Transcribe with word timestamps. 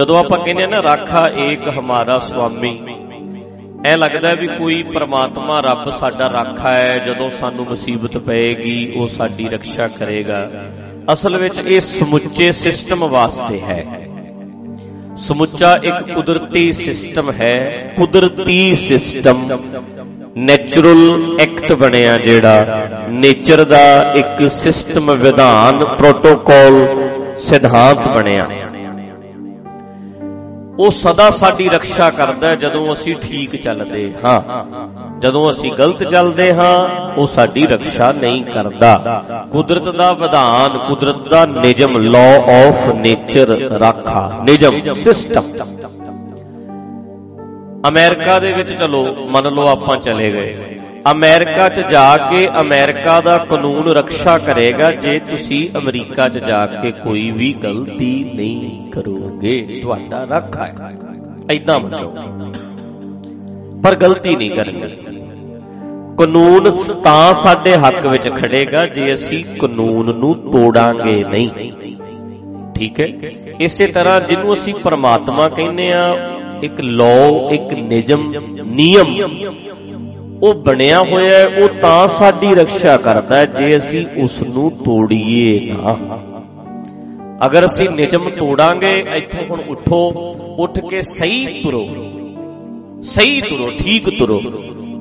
ਜਦੋਂ 0.00 0.18
ਆਪਾਂ 0.18 0.38
ਕਹਿੰਦੇ 0.38 0.62
ਆ 0.62 0.66
ਨਾ, 0.66 0.82
ਰਾਖਾ 0.82 1.30
ਏਕ 1.38 1.78
ਹਮਾਰਾ 1.78 2.18
ਸੁਆਮੀ 2.18 2.80
ਐ 3.86 3.96
ਲੱਗਦਾ 3.96 4.34
ਵੀ 4.34 4.46
ਕੋਈ 4.46 4.82
ਪ੍ਰਮਾਤਮਾ 4.82 5.60
ਰੱਬ 5.60 5.90
ਸਾਡਾ 5.90 6.32
ਰਾਖਾ 6.32 6.72
ਹੈ, 6.72 6.98
ਜਦੋਂ 6.98 7.30
ਸਾਨੂੰ 7.30 7.64
ਮੁਸੀਬਤ 7.64 8.18
ਪਏਗੀ, 8.18 8.92
ਉਹ 8.96 9.06
ਸਾਡੀ 9.06 9.48
ਰੱਖਿਆ 9.48 9.88
ਕਰੇਗਾ। 9.88 10.50
ਅਸਲ 11.12 11.38
ਵਿੱਚ 11.38 11.60
ਇਹ 11.60 11.80
ਸਮੁੱਚੇ 11.80 12.52
ਸਿਸਟਮ 12.52 13.08
ਵਾਸਤੇ 13.08 13.60
ਹੈ। 13.60 13.86
ਸਮੁੱਚਾ 15.16 15.74
ਇੱਕ 15.84 16.12
ਕੁਦਰਤੀ 16.12 16.72
ਸਿਸਟਮ 16.72 17.32
ਹੈ। 17.32 17.92
ਕੁਦਰਤੀ 17.96 18.74
ਸਿਸਟਮ 18.74 19.46
ਨੇਚਰਲ 20.36 21.38
ਐਕਟ 21.40 21.72
ਬਣਿਆ 21.72 22.16
ਜਿਹੜਾ 22.16 22.88
ਨੇਚਰ 23.08 23.64
ਦਾ 23.64 24.12
ਇੱਕ 24.12 24.50
ਸਿਸਟਮ 24.50 25.16
ਵਿਧਾਨ 25.16 25.96
ਪ੍ਰੋਟੋਕਾਲ 25.96 26.86
ਸਿਧਾਂਤ 27.36 28.14
ਬਣਿਆ। 28.14 28.48
ਉਹ 30.80 30.90
ਸਦਾ 30.90 31.30
ਸਾਡੀ 31.30 31.68
ਰੱਖਿਆ 31.68 32.10
ਕਰਦਾ 32.10 32.54
ਜਦੋਂ 32.54 32.92
ਅਸੀਂ 32.92 33.14
ਠੀਕ 33.22 33.56
ਚੱਲਦੇ 33.56 34.12
ਹਾਂ। 34.24 34.36
ਜਦੋਂ 35.20 35.40
ਅਸੀਂ 35.50 35.72
ਗਲਤ 35.72 36.02
ਚੱਲਦੇ 36.04 36.52
ਹਾਂ, 36.54 36.78
ਉਹ 37.16 37.26
ਸਾਡੀ 37.26 37.66
ਰੱਖਿਆ 37.66 38.10
ਨਹੀਂ 38.12 38.44
ਕਰਦਾ। 38.44 38.92
ਕੁਦਰਤ 39.52 39.88
ਦਾ 39.88 40.12
ਵਿਧਾਨ, 40.12 40.78
ਕੁਦਰਤ 40.78 41.28
ਦਾ 41.28 41.44
ਨਿਯਮ 41.46 41.98
ਲਾਅ 42.02 42.48
ਆਫ 42.50 42.88
ਨੇਚਰ 42.94 43.56
ਰਾਖਾ, 43.80 44.30
ਨਿਯਮ 44.42 44.94
ਸਿਸਟਮ 44.94 45.52
ਅਮਰੀਕਾ 47.88 48.38
ਦੇ 48.38 48.52
ਵਿੱਚ 48.52 48.72
ਚਲੋ, 48.72 49.04
ਮੰਨ 49.30 49.48
ਲਓ 49.48 49.68
ਆਪਾਂ 49.68 49.96
ਚਲੇ 49.96 50.30
ਗਏ। 50.32 50.79
ਅਮਰੀਕਾ 51.12 51.68
'ਚ 51.68 51.80
ਜਾ 51.80 52.16
ਕੇ 52.16 52.48
ਅਮਰੀਕਾ 52.60 53.20
ਦਾ 53.20 53.38
ਕਾਨੂੰਨ 53.38 53.88
ਰੱਖਿਆ 53.88 54.38
ਕਰੇਗਾ 54.38 54.92
ਜੇ 54.92 55.18
ਤੁਸੀਂ 55.18 55.78
ਅਮਰੀਕਾ 55.78 56.28
'ਚ 56.28 56.38
ਜਾ 56.38 56.66
ਕੇ 56.66 56.92
ਕੋਈ 56.92 57.30
ਵੀ 57.30 57.52
ਗਲਤੀ 57.52 58.30
ਨਹੀਂ 58.34 58.90
ਕਰੋਗੇ। 58.90 59.78
ਤੁਹਾਡਾ 59.82 60.24
ਰੱਖਾ 60.24 60.66
ਹੈ। 60.66 60.72
ਐਦਾਂ 61.52 61.80
ਮੰਨੋ। 61.80 62.14
ਪਰ 63.84 63.94
ਗਲਤੀ 63.94 64.36
ਨਹੀਂ 64.36 64.50
ਕਰਨੀ। 64.50 64.82
ਕਾਨੂੰਨ 66.18 66.70
ਤਾਂ 67.04 67.34
ਸਾਡੇ 67.34 67.76
ਹੱਕ 67.76 68.06
ਵਿੱਚ 68.06 68.28
ਖੜੇਗਾ 68.28 68.86
ਜੇ 68.86 69.12
ਅਸੀਂ 69.14 69.58
ਕਾਨੂੰਨ 69.58 70.18
ਨੂੰ 70.18 70.34
ਤੋੜਾਂਗੇ 70.50 71.24
ਨਹੀਂ। 71.28 71.72
ਠੀਕ 72.72 73.00
ਹੈ? 73.00 73.30
ਇਸੇ 73.60 73.86
ਤਰ੍ਹਾਂ 73.86 74.20
ਜਿਹਨੂੰ 74.20 74.52
ਅਸੀਂ 74.52 74.74
ਪਰਮਾਤਮਾ 74.74 75.48
ਕਹਿੰਦੇ 75.48 75.92
ਆ 75.92 76.14
ਇੱਕ 76.62 76.80
ਲਾਅ 76.80 77.50
ਇੱਕ 77.50 77.74
ਨਿਯਮ 77.74 78.30
ਨਿਯਮ। 78.64 79.69
ਉਹ 80.42 80.54
ਬਣਿਆ 80.54 80.98
ਹੋਇਆ 81.12 81.38
ਹੈ, 81.38 81.46
ਉਹ 81.46 81.68
ਤਾਂ 81.68 82.08
ਸਾਡੀ 82.08 82.54
ਰੱਖਿਆ 82.54 82.96
ਕਰਦਾ 82.96 83.38
ਹੈ 83.38 83.46
ਜੇ 83.46 83.76
ਅਸੀਂ 83.76 84.06
ਉਸ 84.22 84.42
ਨੂੰ 84.42 84.70
ਤੋੜੀਏ 84.70 85.72
ਨਾ। 85.72 85.98
ਅਗਰ 87.46 87.64
ਅਸੀਂ 87.64 87.90
ਨਿਯਮ 87.90 88.30
ਤੋੜਾਂਗੇ, 88.30 89.04
ਇੱਥੋਂ 89.14 89.44
ਹੁਣ 89.50 89.60
ਉੱਠੋ, 89.68 90.08
ਉੱਠ 90.58 90.80
ਕੇ 90.80 91.02
ਸਹੀ 91.02 91.62
ਤੁਰੋ। 91.62 91.88
ਸਹੀ 93.02 93.40
ਤੁਰੋ, 93.40 93.70
ਠੀਕ 93.78 94.18
ਤੁਰੋ। 94.18 94.42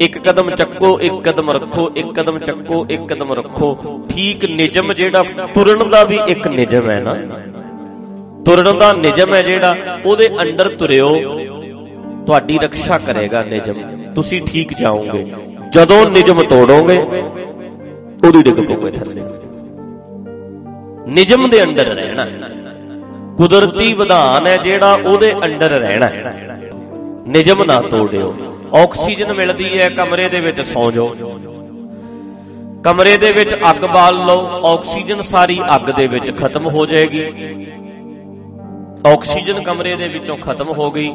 ਇੱਕ 0.02 0.20
ਕਦਮ 0.20 0.50
ਚੱਕੋ, 0.50 1.00
ਇੱਕ 1.00 1.30
ਕਦਮ 1.30 1.52
ਰੱਖੋ, 1.52 1.92
ਇੱਕ 1.96 2.08
ਕਦਮ 2.08 2.40
ਚੱਕੋ, 2.40 2.86
ਇੱਕ 2.90 3.14
ਕਦਮ 3.14 3.34
ਰੱਖੋ। 3.34 4.00
ਠੀਕ 4.10 4.46
ਨਿਯਮ 4.46 4.94
ਜਿਹੜਾ, 4.94 5.24
ਤੁਰਨ 5.56 5.90
ਦਾ 5.90 6.04
ਵੀ 6.04 6.20
ਇੱਕ 6.28 6.48
ਨਿਯਮ 6.48 6.90
ਹੈ 6.90 7.00
ਨਾ। 7.00 7.14
ਤੁਰਨ 8.46 8.78
ਦਾ 8.78 8.94
ਨਿਯਮ 8.94 9.34
ਹੈ 9.34 9.42
ਜਿਹੜਾ, 9.42 9.76
ਉਹਦੇ 10.06 10.28
ਅੰਡਰ 10.28 10.68
ਤੁਰਿਓ। 10.68 11.10
ਤੁਹਾਡੀ 12.30 12.58
ਰੱਖਿਆ 12.64 12.98
ਕਰੇਗਾ 12.98 13.44
ਨਿਯਮ। 13.44 14.14
ਤੁਸੀਂ 14.14 14.42
ਠੀਕ 14.42 14.74
ਜਾਓਗੇ। 14.74 15.32
ਜਦੋਂ 15.70 16.10
ਨਿਯਮ 16.10 16.44
ਤੋੜੋਗੇ 16.44 16.98
ਉਹਦੀ 18.28 18.44
ਡਿੱਗ 18.44 18.68
ਪੋਗੇ 18.68 18.92
ਥੱਲੇ। 18.92 19.22
ਨਿਯਮ 21.08 21.50
ਦੇ 21.50 21.64
ਅੰਡਰ 21.64 21.86
ਰਹਿਣਾ। 21.86 22.26
ਕੁਦਰਤੀ 23.38 23.94
ਵਿਧਾਨ 23.94 24.48
ਹੈ 24.48 24.58
ਜਿਹੜਾ 24.58 24.94
ਉਹਦੇ 24.94 25.34
ਅੰਡਰ 25.34 25.70
ਰਹਿਣਾ। 25.70 26.08
ਨਿਯਮ 27.28 27.64
ਨਾ 27.64 27.82
ਤੋੜਿਓ। 27.82 28.36
ਆਕਸੀਜਨ 28.84 29.34
ਮਿਲਦੀ 29.34 29.80
ਹੈ 29.80 29.90
ਕਮਰੇ 29.90 30.30
ਦੇ 30.30 30.40
ਵਿੱਚ 30.40 30.62
ਸੌ 30.62 30.92
ਜਾਓ। 30.92 31.10
ਕਮਰੇ 32.84 33.18
ਦੇ 33.18 33.32
ਵਿੱਚ 33.32 33.54
ਅੱਗ 33.54 33.86
ਬਾਲ 33.86 34.16
ਲਓ। 34.16 34.48
ਆਕਸੀਜਨ 34.66 35.22
ਸਾਰੀ 35.22 35.60
ਅੱਗ 35.76 35.92
ਦੇ 35.92 36.08
ਵਿੱਚ 36.08 36.38
ਖਤਮ 36.38 36.70
ਹੋ 36.70 36.86
ਜਾਏਗੀ। 36.86 37.24
ਆਕਸੀਜਨ 39.14 39.64
ਕਮਰੇ 39.64 39.96
ਦੇ 39.96 40.08
ਵਿੱਚੋਂ 40.08 40.38
ਖਤਮ 40.38 40.68
ਹੋ 40.68 40.92
ਗਈ। 40.92 41.14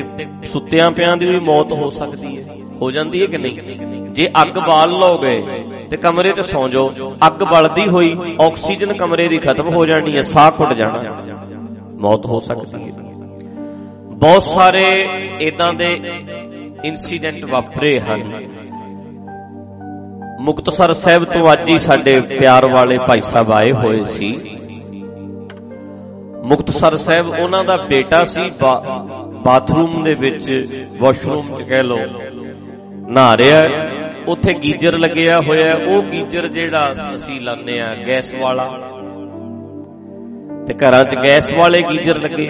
ਤੇ 0.00 0.26
ਸੁੱਤਿਆਂ 0.44 0.90
ਪਿਆਂ 0.90 1.16
ਦੀ 1.16 1.26
ਵੀ 1.26 1.38
ਮੌਤ 1.40 1.72
ਹੋ 1.72 1.90
ਸਕਦੀ 1.90 2.38
ਹੈ। 2.38 2.54
ਹੋ 2.82 2.90
ਜਾਂਦੀ 2.90 3.22
ਹੈ 3.22 3.26
ਕਿ 3.26 3.38
ਨਹੀਂ? 3.38 3.58
ਜੇ 4.12 4.26
ਅੱਗ 4.26 4.58
ਬਾਲ 4.68 4.90
ਲਓਗੇ 4.90 5.44
ਤੇ 5.90 5.96
ਕਮਰੇ 5.96 6.32
'ਚ 6.32 6.40
ਸੌਂ 6.40 6.68
ਜਾਓ। 6.68 6.90
ਅੱਗ 7.26 7.42
ਬਲਦੀ 7.42 7.88
ਹੋਈ 7.88 8.16
ਆਕਸੀਜਨ 8.46 8.92
ਕਮਰੇ 8.92 9.28
ਦੀ 9.28 9.38
ਖਤਮ 9.38 9.68
ਹੋ 9.68 9.86
ਜਾਣੀ 9.86 10.16
ਹੈ, 10.16 10.22
ਸਾਹ 10.22 10.50
ਘੁੱਟ 10.50 10.72
ਜਾਣਾ। 10.72 11.22
ਮੌਤ 12.00 12.26
ਹੋ 12.26 12.38
ਸਕਦੀ 12.38 12.84
ਹੈ। 12.84 12.92
ਬਹੁਤ 14.14 14.42
ਸਾਰੇ 14.42 15.08
ਇਦਾਂ 15.40 15.74
ਦੇ 15.74 16.00
ਇਨਸੀਡੈਂਟ 16.84 17.44
ਵਾਪਰੇ 17.44 18.00
ਹਨ। 18.00 18.44
ਮੁਕਤਸਰ 20.40 20.92
ਸਾਹਿਬ 20.92 21.24
ਤੋਂ 21.24 21.52
ਅੱਜ 21.52 21.70
ਹੀ 21.70 21.78
ਸਾਡੇ 21.78 22.20
ਪਿਆਰ 22.20 22.68
ਵਾਲੇ 22.68 22.98
ਭਾਈ 22.98 23.20
ਸਾਹਿਬ 23.20 23.52
ਆਏ 23.52 23.72
ਹੋਏ 23.72 23.96
ਸੀ। 23.96 24.40
ਮੁਕਤਸਰ 26.44 26.94
ਸਾਹਿਬ 26.94 27.26
ਉਹਨਾਂ 27.28 27.64
ਦਾ 27.64 27.76
ਬੇਟਾ 27.76 28.24
ਸੀ 28.24 28.50
ਬਾਥਰੂਮ 29.44 30.02
ਦੇ 30.02 30.14
ਵਿੱਚ 30.14 30.46
ਵਾਸ਼ਰੂਮ 31.00 31.54
'ਚ 31.56 31.62
ਕਹਿ 31.62 31.82
ਲੋ 31.82 31.98
ਨਹਾ 33.08 33.36
ਰਿਹਾ, 33.36 33.62
ਉੱਥੇ 34.28 34.52
ਗੀਜ਼ਰ 34.54 34.98
ਲੱਗਿਆ 34.98 35.40
ਹੋਇਆ, 35.40 35.74
ਉਹ 35.88 36.02
ਗੀਜ਼ਰ 36.02 36.46
ਜਿਹੜਾ 36.48 36.92
ਅਸੀਂ 37.14 37.40
ਲਾਉਂਦੇ 37.40 37.78
ਆ 37.80 37.90
ਗੈਸ 38.08 38.34
ਵਾਲਾ। 38.34 38.66
ਤੇ 40.66 40.74
ਘਰਾਂ 40.74 41.02
'ਚ 41.04 41.16
ਗੈਸ 41.24 41.50
ਵਾਲੇ 41.56 41.82
ਗੀਜ਼ਰ 41.82 42.20
ਲੱਗੇ 42.20 42.46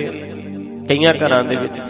ਕਈਆਂ 0.88 1.14
ਘਰਾਂ 1.18 1.42
ਦੇ 1.44 1.56
ਵਿੱਚ। 1.56 1.86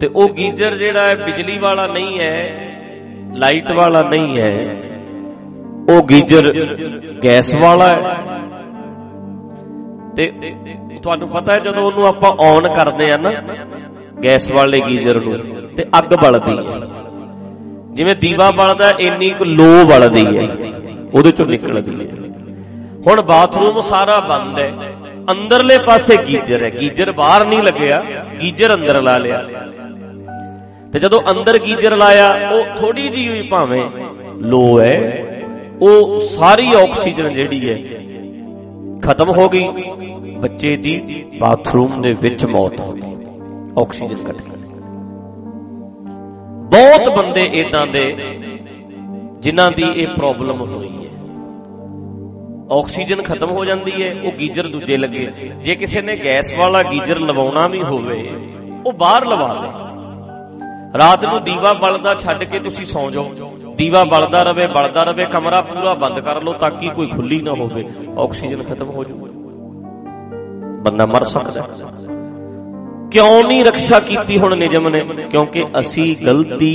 ਤੇ 0.00 0.10
ਉਹ 0.16 0.28
ਗੀਜ਼ਰ 0.28 0.74
ਜਿਹੜਾ 0.74 1.08
ਹੈ, 1.08 1.14
ਬਿਜਲੀ 1.16 1.58
ਵਾਲਾ 1.58 1.86
ਨਹੀਂ 1.86 2.18
ਹੈ, 2.20 2.36
ਲਾਈਟ 3.34 3.72
ਵਾਲਾ 3.72 4.02
ਨਹੀਂ 4.10 4.38
ਹੈ, 4.38 4.54
ਉਹ 5.90 6.02
ਗੀਜ਼ਰ 6.06 6.52
ਗੈਸ 7.24 7.52
ਵਾਲਾ 7.64 7.88
ਹੈ। 7.88 8.00
ਤੇ 10.16 10.32
ਤੁਹਾਨੂੰ 11.02 11.28
ਪਤਾ 11.28 11.52
ਹੈ 11.52 11.58
ਜਦੋਂ 11.58 11.82
ਉਹਨੂੰ 11.82 12.06
ਆਪਾਂ 12.06 12.30
ਔਨ 12.30 12.68
ਕਰਦੇ 12.68 13.12
ਆ 13.12 13.16
ਨਾ, 13.16 13.32
ਗੈਸ 14.24 14.48
ਵਾਲੇ 14.52 14.82
ਗੀਜ਼ਰ 14.88 15.20
ਨੂੰ, 15.20 15.38
ਤੇ 15.76 15.84
ਅੱਗ 15.98 16.14
ਬਲਦੀ 16.22 16.66
ਹੈ। 16.66 16.88
ਜਿਵੇਂ 17.92 18.16
ਦੀਵਾ 18.16 18.50
ਬਲਦਾ, 18.50 18.92
ਇੰਨੀ 19.00 19.30
ਕੁ 19.30 19.44
ਲੋ 19.44 19.84
ਬਲਦੀ 19.84 20.36
ਹੈ। 20.36 20.48
ਉਹਦੇ 21.14 21.30
ਚੋਂ 21.30 21.46
ਨਿਕਲਦੀ 21.46 22.06
ਹੈ। 22.06 22.12
ਹੁਣ 23.06 23.22
ਬਾਥਰੂਮ 23.22 23.80
ਸਾਰਾ 23.80 24.20
ਬੰਦ 24.20 24.58
ਹੈ। 24.58 24.72
ਅੰਦਰਲੇ 25.30 25.78
ਪਾਸੇ 25.78 26.16
ਗੀਜ਼ਰ 26.28 26.62
ਹੈ। 26.62 26.70
ਗੀਜ਼ਰ 26.80 27.12
ਬਾਹਰ 27.12 27.46
ਨਹੀਂ 27.46 27.62
ਲੱਗਿਆ, 27.62 28.04
ਗੀਜ਼ਰ 28.42 28.74
ਅੰਦਰ 28.74 29.02
ਲਾ 29.02 29.18
ਲਿਆ। 29.18 29.44
ਤੇ 30.92 30.98
ਜਦੋਂ 30.98 31.18
ਅੰਦਰ 31.30 31.58
ਗੀਜ਼ਰ 31.58 31.96
ਲਾਇਆ, 31.96 32.48
ਉਹ 32.52 32.76
ਥੋੜੀ 32.76 33.08
ਜਿਹੀ 33.08 33.28
ਹੋਈ 33.28 33.42
ਭਾਵੇਂ 33.42 33.82
ਲੋ 34.36 34.80
ਹੈ, 34.80 35.26
ਉਹ 35.80 36.20
ਸਾਰੀ 36.20 36.72
ਆਕਸੀਜਨ 36.74 37.32
ਜਿਹੜੀ 37.32 37.68
ਹੈ, 37.68 38.02
ਖਤਮ 39.00 39.30
ਹੋ 39.30 39.48
ਗਈ। 39.48 39.68
ਬੱਚੇ 40.42 40.76
ਦੀ 40.76 40.94
ਬਾਥਰੂਮ 41.40 42.00
ਦੇ 42.02 42.12
ਵਿੱਚ 42.20 42.44
ਮੌਤ 42.46 42.80
ਹੋ 42.80 42.92
ਗਈ, 42.92 43.14
ਆਕਸੀਜਨ 43.78 44.16
ਘਟ 44.30 44.42
ਗਈ। 44.42 44.60
ਬਹੁਤ 46.70 47.08
ਬੰਦੇ 47.16 47.42
ਇਦਾਂ 47.42 47.86
ਦੇ 47.86 48.04
ਜਿਨ੍ਹਾਂ 49.40 49.70
ਦੀ 49.76 49.82
ਇਹ 49.82 50.06
ਪ੍ਰੋਬਲਮ 50.06 50.60
ਹੋਈ 50.60 50.88
ਹੈ। 50.96 51.10
ਆਕਸੀਜਨ 52.78 53.22
ਖਤਮ 53.22 53.50
ਹੋ 53.50 53.64
ਜਾਂਦੀ 53.64 54.02
ਹੈ, 54.02 54.14
ਉਹ 54.24 54.32
ਗੀਜ਼ਰ 54.32 54.68
ਦੂਜੇ 54.68 54.96
ਲੱਗੇ। 54.96 55.26
ਜੇ 55.62 55.74
ਕਿਸੇ 55.74 56.02
ਨੇ 56.02 56.16
ਗੈਸ 56.24 56.52
ਵਾਲਾ 56.54 56.82
ਗੀਜ਼ਰ 56.82 57.20
ਲਵਾਉਣਾ 57.20 57.66
ਵੀ 57.66 57.82
ਹੋਵੇ, 57.82 58.30
ਉਹ 58.86 58.92
ਬਾਹਰ 58.92 59.26
ਲਵਾ 59.26 59.52
ਲੇ। 59.54 59.70
ਰਾਤ 60.98 61.24
ਨੂੰ 61.24 61.42
ਦੀਵਾ 61.42 61.72
ਬਲਦਾ 61.72 62.14
ਛੱਡ 62.14 62.44
ਕੇ 62.44 62.58
ਤੁਸੀਂ 62.58 62.84
ਸੌਂ 62.84 63.10
ਜਾਓ। 63.10 63.32
ਦੀਵਾ 63.76 64.04
ਬਲਦਾ 64.04 64.42
ਰਵੇ 64.42 64.66
ਬਲਦਾ 64.66 65.04
ਰਵੇ, 65.04 65.24
ਕਮਰਾ 65.24 65.60
ਪੂਰਾ 65.60 65.94
ਬੰਦ 65.94 66.20
ਕਰ 66.20 66.42
ਲਓ 66.42 66.52
ਤਾਂ 66.52 66.70
ਕਿ 66.70 66.88
ਕੋਈ 66.88 67.06
ਖੁੱਲੀ 67.06 67.40
ਨਾ 67.42 67.52
ਹੋਵੇ। 67.52 67.84
ਆਕਸੀਜਨ 68.18 68.62
ਖਤਮ 68.62 68.90
ਹੋ 68.90 69.04
ਜਾਊ। 69.04 69.31
ਬੰਦਾ 70.82 71.06
ਮਰ 71.06 71.24
ਸਕਦਾ 71.24 71.68
ਕਿਉਂ 73.10 73.44
ਨਹੀਂ 73.44 73.64
ਰੱਖਿਆ 73.64 74.00
ਕੀਤੀ 74.00 74.38
ਹੁਣ 74.38 74.56
ਨਿਯਮ 74.56 74.88
ਨੇ? 74.88 75.00
ਕਿਉਂਕਿ 75.30 75.62
ਅਸੀਂ 75.80 76.16
ਗਲਤੀ 76.26 76.74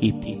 ਕੀਤੀ। 0.00 0.36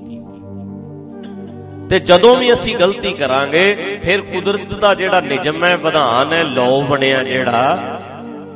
ਤੇ 1.90 1.98
ਜਦੋਂ 1.98 2.36
ਵੀ 2.36 2.52
ਅਸੀਂ 2.52 2.76
ਗਲਤੀ 2.76 3.12
ਕਰਾਂਗੇ, 3.12 3.98
ਫਿਰ 4.04 4.20
ਕੁਦਰਤ 4.20 4.74
ਦਾ 4.80 4.94
ਜਿਹੜਾ 4.94 5.20
ਨਿਯਮ 5.20 5.64
ਹੈ, 5.64 5.76
ਵਿਧਾਨ 5.76 6.32
ਹੈ, 6.32 6.44
ਲਾਅ 6.44 6.80
ਬਣਿਆ 6.90 7.22
ਜਿਹੜਾ, 7.22 8.00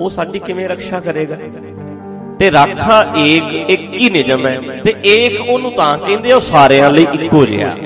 ਉਹ 0.01 0.11
ਸਾਡੀ 0.11 0.39
ਕਿਵੇਂ 0.39 0.69
ਰੱਖਿਆ 0.69 1.01
ਕਰੇਗਾ? 1.01 1.37
ਤੇ 2.39 2.53
ਰਾਖਾ 2.53 3.07
ਏਕ 3.19 3.71
ਇੱਕ 3.71 3.95
ਹੀ 3.95 4.11
ਨਿਯਮ 4.11 4.47
ਹੈ 4.47 4.57
ਤੇ 4.85 4.95
ਏਕ 5.07 5.51
ਉਹਨੂੰ 5.51 5.73
ਤਾਂ 5.73 5.99
ਕਹਿੰਦੇ 5.99 6.33
ਉਹ 6.33 6.41
ਸਾਰਿਆਂ 6.41 6.91
ਲਈ 6.91 7.07
ਇੱਕੋ 7.15 7.47
ਜਿਹਾ। 7.47 7.77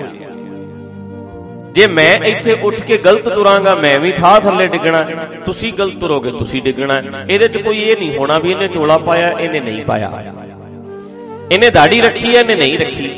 ਜੇ 1.75 1.87
ਮੈਂ 1.87 2.17
ਇੱਥੇ 2.17 2.57
ਉੱਠ 2.63 2.83
ਕੇ 2.83 2.97
ਗਲਤ 2.97 3.29
ਤੁਰਾਂਗਾ, 3.29 3.75
ਮੈਂ 3.75 4.01
ਵੀ 4.01 4.13
ਠਾਹ 4.13 4.41
ਥੱਲੇ 4.41 4.67
ਡਿੱਗਣਾ। 4.67 5.03
ਤੁਸੀਂ 5.47 5.73
ਗਲਤ 5.73 6.01
ਤੁਰੋਗੇ, 6.01 6.31
ਤੁਸੀਂ 6.31 6.63
ਡਿੱਗਣਾ। 6.63 7.03
ਇਹਦੇ 7.31 7.49
'ਚ 7.49 7.59
ਕੋਈ 7.59 7.79
ਇਹ 7.79 7.97
ਨਹੀਂ 7.97 8.17
ਹੋਣਾ 8.17 8.39
ਵੀ 8.39 8.51
ਇਹਨੇ 8.51 8.69
ਚੋਲਾ 8.69 8.99
ਪਾਇਆ, 8.99 9.31
ਇਹਨੇ 9.31 9.61
ਨਹੀਂ 9.61 9.85
ਪਾਇਆ। 9.85 10.13
ਇਹਨੇ 11.53 11.71
ਦਾੜੀ 11.71 12.01
ਰੱਖੀ 12.01 12.35
ਹੈ 12.35 12.41
ਇਹਨੇ 12.41 12.55
ਨਹੀਂ 12.55 12.79
ਰੱਖੀ। 12.79 13.11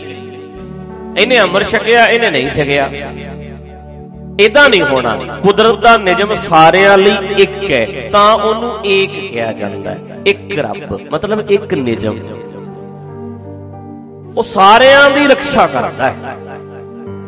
ਇਹਨੇ 1.19 1.41
ਅਮਰ 1.41 1.63
ਛਕਿਆ, 1.63 2.07
ਇਹਨੇ 2.07 2.31
ਨਹੀਂ 2.31 2.51
ਛਕਿਆ। 2.51 2.85
ਇਦਾਂ 4.41 4.69
ਨਹੀਂ 4.69 4.83
ਹੋਣਾ। 4.83 5.17
ਕੁਦਰਤ 5.43 5.79
ਦਾ 5.79 5.97
ਨਿਯਮ 5.97 6.35
ਸਾਰਿਆਂ 6.35 6.99
ਲਈ 6.99 7.17
ਇੱਕ 7.39 7.71
ਹੈ, 7.71 7.87
ਤਾਂ 8.13 8.33
ਉਹਨੂੰ 8.33 8.73
ਏਕ 8.87 9.33
ਕਿਹਾ 9.33 9.53
ਜਾਂਦਾ 9.53 9.91
ਹੈ। 9.91 9.99
ਇੱਕ 10.27 10.59
ਰੱਬ, 10.59 11.01
ਮਤਲਬ 11.11 11.51
ਇੱਕ 11.51 11.75
ਨਿਯਮ। 11.75 12.19
ਉਹ 14.37 14.43
ਸਾਰਿਆਂ 14.43 15.11
ਦੀ 15.11 15.27
ਰੱਖਿਆ 15.27 15.67
ਕਰਦਾ 15.67 16.07
ਹੈ। 16.07 16.17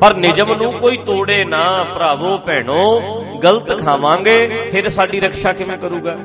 ਪਰ 0.01 0.15
ਨਿਯਮ 0.15 0.55
ਨੂੰ 0.55 0.73
ਕੋਈ 0.73 0.97
ਤੋੜੇ 0.97 1.45
ਨਾ 1.45 1.87
ਭਰਾਵੋ 1.95 2.39
ਭੈਣੋ, 2.39 3.01
ਗਲਤ 3.45 3.85
ਖਾਵਾਂਗੇ, 3.85 4.49
ਫਿਰ 4.73 4.89
ਸਾਡੀ 4.89 5.21
ਰੱਖਿਆ 5.21 5.53
ਕਿਵੇਂ 5.53 5.79
ਕਰੂਗਾ? 5.79 6.17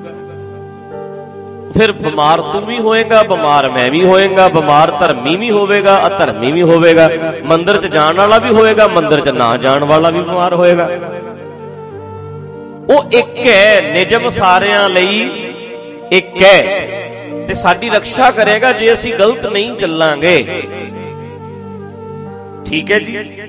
ਫਿਰ 1.78 1.92
ਬਿਮਾਰ 1.92 2.42
ਤੂੰ 2.42 2.66
ਵੀ 2.66 2.80
ਹੋਏਗਾ, 2.80 3.24
ਬਿਮਾਰ 3.24 3.70
ਮੈਂ 3.70 3.92
ਵੀ 3.92 4.04
ਹੋਏਗਾ, 4.06 4.48
ਬਿਮਾਰ 4.48 4.92
ਧਰਮੀ 4.92 5.36
ਵੀ 5.36 5.52
ਹੋਵੇਗਾ, 5.52 6.08
ਅਧਰਮੀ 6.08 6.52
ਵੀ 6.52 6.62
ਹੋਵੇਗਾ, 6.62 7.10
ਮੰਦਰ 7.44 7.78
'ਚ 7.78 7.86
ਜਾਣ 7.86 8.16
ਵਾਲਾ 8.16 8.38
ਵੀ 8.38 8.50
ਹੋਏਗਾ, 8.50 8.88
ਮੰਦਰ 8.88 9.20
'ਚ 9.20 9.30
ਨਾ 9.30 9.58
ਜਾਣ 9.58 9.84
ਵਾਲਾ 9.84 10.10
ਵੀ 10.10 10.22
ਬਿਮਾਰ 10.22 10.54
ਹੋਏਗਾ। 10.54 10.90
ਉਹ 12.90 13.04
ਇੱਕ 13.12 13.48
ਹੈ 13.48 13.82
ਨਿਯਮ 13.94 14.30
ਸਾਰਿਆਂ 14.30 14.90
ਲਈ, 14.90 15.30
ਇੱਕ 16.12 16.44
ਹੈ 16.44 16.62
ਤੇ 17.48 17.54
ਸਾਡੀ 17.54 17.90
ਰੱਖਿਆ 17.90 18.32
ਕਰੇਗਾ 18.32 18.72
ਜੇ 18.72 18.94
ਅਸੀਂ 18.94 19.14
ਗਲਤ 19.14 19.46
ਨਹੀਂ 19.46 19.74
ਚੱਲਾਂਗੇ। 19.74 20.64
ਠੀਕ 22.66 22.92
ਹੈ 22.92 23.00
ਜੀ। 23.00 23.42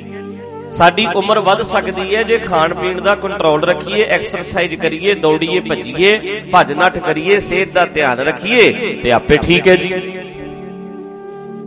ਸਾਡੀ 0.71 1.07
ਉਮਰ 1.17 1.39
ਵੱਧ 1.39 1.63
ਸਕਦੀ 1.63 2.17
ਹੈ 2.17 2.23
ਜੇ 2.23 2.39
ਖਾਣ 2.39 2.75
ਪੀਣ 2.75 3.01
ਦਾ 3.01 3.15
ਕੰਟਰੋਲ 3.15 3.65
ਰੱਖੀਏ 3.65 4.05
ਐਕਸਰਸਾਈਜ਼ 4.05 4.75
ਕਰੀਏ, 4.75 5.15
ਦੌੜੀਏ, 5.15 5.61
ਭੱਜੀਏ, 5.61 6.41
ਭੱਜ 6.53 6.73
ਨੱਠ 6.73 6.99
ਕਰੀਏ, 6.99 7.39
ਸਿਹਤ 7.39 7.73
ਦਾ 7.73 7.85
ਧਿਆਨ 7.85 8.19
ਰੱਖੀਏ 8.21 8.95
ਤੇ 9.03 9.13
ਆਪੇ 9.13 9.37
ਠੀਕ 9.37 9.69
ਹੈ 9.69 9.77
ਜੀ। 9.77 9.89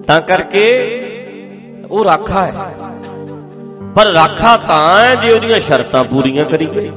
ਤਾਂ 0.08 0.22
ਕਰਕੇ 0.22 0.66
ਉਹ 1.92 2.04
ਰਾਖਾ 2.06 2.46
ਹੈ। 2.46 2.52
ਪਰ 3.96 4.06
ਰਾਖਾ 4.06 4.58
ਤਾਂ 4.58 5.04
ਹੈ 5.04 5.16
ਜੇ 5.16 5.32
ਉਹਦੀਆਂ 5.32 5.60
ਸ਼ਰਤਾਂ 5.60 6.04
ਪੂਰੀਆਂ 6.04 6.46
ਕਰੀਏ। 6.46 6.92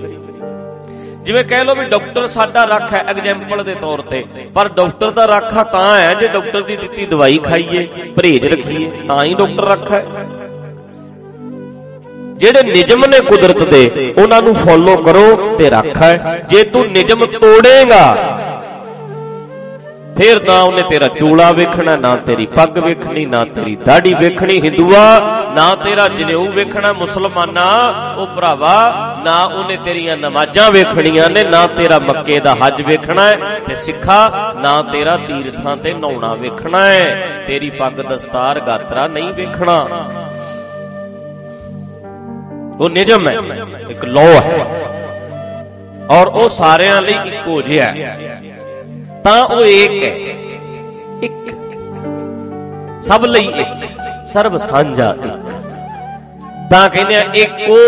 ਜਿਵੇਂ 1.22 1.44
ਕਹਿ 1.44 1.64
ਲਓ 1.64 1.74
ਵੀ 1.74 1.84
ਡਾਕਟਰ 1.84 2.26
ਸਾਡਾ 2.26 2.64
ਰੱਖ 2.64 2.92
ਹੈ 2.92 2.98
ਐਗਜ਼ਾਮਪਲ 2.98 3.64
ਦੇ 3.64 3.74
ਤੌਰ 3.74 4.00
ਤੇ। 4.00 4.24
ਪਰ 4.54 4.68
ਡਾਕਟਰ 4.68 5.10
ਦਾ 5.10 5.26
ਰਾਖਾ 5.26 5.62
ਤਾਂ 5.62 6.00
ਹੈ 6.00 6.14
ਜੇ 6.14 6.28
ਡਾਕਟਰ 6.28 6.62
ਦੀ 6.62 6.76
ਦਿੱਤੀ 6.76 7.06
ਦਵਾਈ 7.06 7.38
ਖਾਈਏ, 7.38 7.86
ਪਰਹੇਜ਼ 8.16 8.46
ਰੱਖੀਏ, 8.46 8.90
ਤਾਂ 9.08 9.24
ਹੀ 9.24 9.34
ਡਾਕਟਰ 9.34 9.64
ਰੱਖ 9.64 9.92
ਹੈ। 9.92 10.06
ਜਿਹੜੇ 12.40 12.62
ਨਿਯਮ 12.62 13.04
ਨੇ 13.06 13.20
ਕੁਦਰਤ 13.20 13.62
ਦੇ, 13.64 14.12
ਉਹਨਾਂ 14.18 14.42
ਨੂੰ 14.42 14.54
ਫੋਲੋ 14.56 14.96
ਕਰੋ 14.96 15.56
ਤੇ 15.58 15.70
ਰੱਖ 15.70 16.02
ਹੈ। 16.02 16.12
ਜੇ 16.50 16.62
ਤੂੰ 16.64 16.84
ਨਿਯਮ 16.88 17.26
ਤੋੜੇਗਾ, 17.26 18.04
ਫਿਰ 20.16 20.40
ਨਾ 20.42 20.54
ਉਹਨੇ 20.60 20.82
ਤੇਰਾ 20.82 21.06
ਚੂਲਾ 21.08 21.50
ਵੇਖਣਾ, 21.52 21.94
ਨਾ 21.96 22.14
ਤੇਰੀ 22.16 22.46
ਪੱਗ 22.46 22.78
ਵੇਖਣੀ, 22.78 23.24
ਨਾ 23.26 23.44
ਤੇਰੀ 23.44 23.76
ਦਾੜੀ 23.76 24.12
ਵੇਖਣੀ, 24.20 24.60
ਹਿੰਦੂਆ, 24.62 25.04
ਨਾ 25.54 25.74
ਤੇਰਾ 25.74 26.06
ਜਨੇਊ 26.08 26.46
ਵੇਖਣਾ, 26.46 26.92
ਮੁਸਲਮਾਨਾ, 26.92 27.68
ਉਹ 28.18 28.26
ਭਰਾਵਾ, 28.26 28.74
ਨਾ 29.24 29.36
ਉਹਨੇ 29.44 29.76
ਤੇਰੀਆਂ 29.84 30.16
ਨਮਾਜ਼ਾਂ 30.16 30.70
ਵੇਖਣੀਆਂ 30.70 31.28
ਨੇ, 31.30 31.44
ਨਾ 31.44 31.66
ਤੇਰਾ 31.66 31.98
ਮੱਕੇ 31.98 32.40
ਦਾ 32.40 32.54
ਹੱਜ 32.64 32.82
ਵੇਖਣਾ 32.82 33.26
ਹੈ 33.26 33.38
ਤੇ 33.68 33.74
ਸਿੱਖਾ, 33.74 34.52
ਨਾ 34.60 34.76
ਤੇਰਾ 34.92 35.16
ਤੀਰਥਾਂ 35.16 35.76
ਤੇ 35.76 35.92
ਨਹਾਉਣਾ 35.94 36.34
ਵੇਖਣਾ 36.34 36.84
ਹੈ। 36.84 37.44
ਤੇਰੀ 37.46 37.70
ਪੱਗ 37.70 38.00
ਦਸਤਾਰ 38.12 38.60
ਗਾਤਰਾ 38.60 39.06
ਨਹੀਂ 39.06 39.32
ਵੇਖਣਾ। 39.32 39.76
ਉਹ 42.80 42.88
ਨਿਯਮ 42.90 43.28
ਹੈ 43.28 43.34
ਇੱਕ 43.90 44.04
ਲਾਅ 44.06 44.40
ਹੈ 44.40 44.64
ਔਰ 46.10 46.28
ਉਹ 46.28 46.48
ਸਾਰਿਆਂ 46.48 47.00
ਲਈ 47.02 47.14
ਇੱਕੋ 47.28 47.60
ਜਿਹਾ 47.62 47.86
ਹੈ 47.88 48.40
ਤਾਂ 49.24 49.42
ਉਹ 49.46 49.64
ਇੱਕ 49.64 50.02
ਹੈ 50.04 50.10
ਇੱਕ 51.22 51.50
ਸਭ 53.02 53.24
ਲਈ 53.26 53.52
ਇੱਕ 53.56 53.84
ਸਰਬ 54.28 54.56
ਸਾਂਝਾ 54.60 55.10
ਇੱਕ 55.24 55.50
ਤਾਂ 56.70 56.88
ਕਹਿੰਦੇ 56.88 57.16
ਆ 57.16 57.22
ਇੱਕੋ 57.34 57.78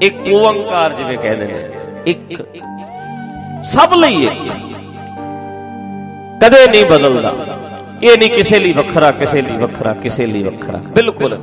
ਇੱਕ 0.00 0.16
ਓੰਕਾਰ 0.34 0.92
ਜਿਵੇਂ 0.92 1.18
ਕਹਿੰਦੇ 1.18 1.46
ਨੇ 1.46 1.64
ਇੱਕ 2.06 2.42
ਸਭ 3.70 3.94
ਲਈ 3.94 4.24
ਇੱਕ 4.24 4.48
ਕਦੇ 6.40 6.66
ਨਹੀਂ 6.66 6.84
ਬਦਲਦਾ 6.86 7.32
ਇਹ 8.02 8.18
ਨਹੀਂ 8.18 8.30
ਕਿਸੇ 8.30 8.58
ਲਈ 8.58 8.72
ਵੱਖਰਾ, 8.72 9.10
ਕਿਸੇ 9.10 9.42
ਲਈ 9.42 9.56
ਵੱਖਰਾ, 9.56 9.94
ਕਿਸੇ 9.94 10.26
ਲਈ 10.26 10.42
ਵੱਖਰਾ। 10.42 10.78
ਬਿਲਕੁਲ। 10.78 11.38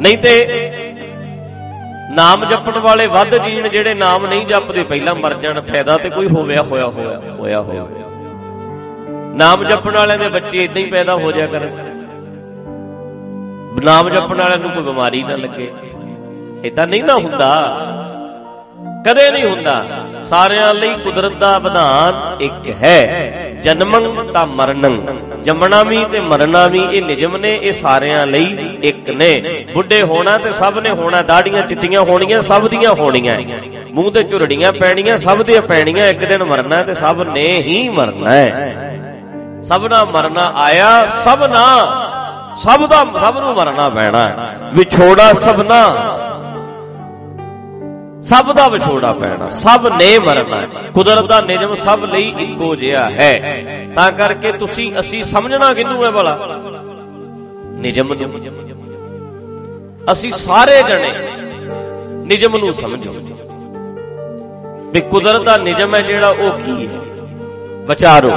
ਨਹੀਂ 0.00 0.18
ਤੇ 0.18 0.48
ਨਾਮ 2.10 2.44
ਜਪਣ 2.44 2.78
ਵਾਲੇ 2.78 3.06
ਵੱਧ 3.06 3.36
ਜੀਣ 3.36 3.68
ਜਿਹੜੇ 3.68 3.94
ਨਾਮ 3.94 4.26
ਨਹੀਂ 4.26 4.46
ਜਪਦੇ, 4.46 4.82
ਪਹਿਲਾਂ 4.84 5.14
ਮਰ 5.14 5.34
ਜਾਣ, 5.34 5.60
ਫਾਇਦਾ 5.60 5.96
ਤੇ 5.96 6.10
ਕੋਈ 6.10 6.28
ਹੋਵਿਆ, 6.28 6.62
ਹੋਇਆ 6.62 6.86
ਹੋਇਆ 6.86 7.20
ਹੋਇਆ 7.38 7.60
ਹੋਇਆ। 7.60 7.86
ਨਾਮ 9.34 9.64
ਜਪਣ 9.64 9.96
ਵਾਲਿਆਂ 9.96 10.18
ਦੇ 10.18 10.28
ਬੱਚੇ 10.28 10.64
ਇਦਾਂ 10.64 10.82
ਹੀ 10.82 10.86
ਪੈਦਾ 10.86 11.14
ਹੋ 11.14 11.32
ਜਾ 11.32 11.46
ਕਰਨ। 11.46 11.92
ਨਾਮ 13.84 14.08
ਜਪਣ 14.08 14.36
ਵਾਲਿਆਂ 14.36 14.58
ਨੂੰ 14.58 14.70
ਕੋਈ 14.70 14.82
ਬਿਮਾਰੀ 14.82 15.22
ਨਾ 15.22 15.36
ਲੱਗੇ। 15.36 15.72
ਇਦਾਂ 16.64 16.86
ਨਹੀਂ 16.86 17.04
ਨਾ 17.04 17.14
ਹੁੰਦਾ। 17.14 17.76
ਕਦੇ 19.06 19.30
ਨਹੀਂ 19.30 19.44
ਹੁੰਦਾ। 19.44 19.84
ਸਾਰਿਆਂ 20.24 20.74
ਲਈ 20.74 20.94
ਕੁਦਰਤ 20.94 21.32
ਦਾ 21.32 21.58
ਵਿਧਾਨ 21.58 22.42
ਇੱਕ 22.42 22.82
ਹੈ। 22.82 22.98
ਜਨਮੰ 23.62 24.26
ਤਾਂ 24.26 24.46
ਮਰਨੰ। 24.46 25.18
ਜੰਮਣਾ 25.42 25.82
ਵੀ 25.82 26.04
ਤੇ 26.04 26.20
ਮਰਨਾ 26.20 26.66
ਵੀ 26.66 26.82
ਇਹ 26.92 27.02
ਨਿਯਮ 27.02 27.36
ਨੇ, 27.36 27.56
ਇਹ 27.62 27.72
ਸਾਰਿਆਂ 27.72 28.26
ਲਈ 28.26 28.78
ਇੱਕ 28.82 29.10
ਨੇ। 29.10 29.64
ਬੁੱਢੇ 29.74 30.02
ਹੋਣਾ 30.02 30.38
ਤੇ 30.38 30.52
ਸਭ 30.52 30.78
ਨੇ 30.82 30.90
ਹੋਣਾ, 30.90 31.22
ਦਾੜੀਆਂ 31.22 31.62
ਚਿੱਟੀਆਂ 31.62 32.00
ਹੋਣੀਆਂ, 32.00 32.40
ਸਭ 32.42 32.68
ਦੀਆਂ 32.68 32.94
ਹੋਣੀਆਂ। 32.94 33.38
ਮੂੰਹ 33.92 34.12
ਤੇ 34.12 34.22
ਝੁਰੜੀਆਂ 34.22 34.68
ਪੈਣੀਆਂ, 34.80 35.16
ਸਭ 35.16 35.42
ਦੀਆਂ 35.42 35.62
ਪੈਣੀਆਂ, 35.62 36.06
ਇੱਕ 36.06 36.24
ਦਿਨ 36.24 36.44
ਮਰਨਾ 36.44 36.82
ਤੇ 36.82 36.94
ਸਭ 36.94 37.22
ਨੇ 37.22 37.62
ਹੀ 37.62 37.88
ਮਰਨਾ 37.88 38.30
ਹੈ। 38.30 38.98
ਸਭਨਾ 39.62 40.04
ਮਰਨਾ 40.04 40.52
ਆਇਆ 40.56 41.06
ਸਭਨਾ 41.06 41.66
ਸਭ 42.56 42.86
ਦਾ, 42.86 43.04
ਸਭ 43.20 43.38
ਨੂੰ 43.38 43.54
ਮਰਨਾ 43.54 43.88
ਪੈਣਾ। 43.88 44.24
ਵਿਛੋੜਾ 44.74 45.32
ਸਭਨਾ 45.32 45.96
ਸਭ 48.22 48.52
ਦਾ 48.52 48.68
ਵਿਛੋੜਾ 48.68 49.12
ਪੈਣਾ, 49.12 49.48
ਸਭ 49.48 49.86
ਨੇ 49.86 50.18
ਮਰਨਾ 50.18 50.90
ਕੁਦਰਤ 50.94 51.26
ਦਾ 51.28 51.40
ਨਿਯਮ 51.40 51.74
ਸਭ 51.74 52.04
ਲਈ 52.12 52.34
ਇੱਕੋ 52.38 52.76
ਜਿਹਾ 52.76 53.04
ਹੈ। 53.22 53.58
ਤਾਂ 53.94 54.12
ਕਰਕੇ 54.12 54.52
ਤੁਸੀਂ, 54.52 54.92
ਅਸੀਂ 55.00 55.24
ਸਮਝਣਾ 55.24 55.74
ਕਿੰਨੂੰ 55.74 56.04
ਹੈ 56.04 56.10
ਭਲਾ? 56.10 56.38
ਨਿਯਮ 57.72 58.12
ਨੂੰ। 58.12 58.42
ਅਸੀਂ 60.12 60.30
ਸਾਰੇ 60.30 60.82
ਜਣੇ 60.82 61.10
ਨਿਯਮ 62.26 62.56
ਨੂੰ 62.56 62.74
ਸਮਝੋ। 62.74 63.12
ਵੀ 64.92 65.00
ਕੁਦਰਤ 65.00 65.42
ਦਾ 65.42 65.56
ਨਿਯਮ 65.56 65.94
ਹੈ 65.94 66.02
ਜਿਹੜਾ 66.02 66.28
ਉਹ 66.28 66.50
ਕੀ 66.50 66.86
ਹੈ? 66.86 66.92
ਵਿਚਾਰੋ। 67.86 68.30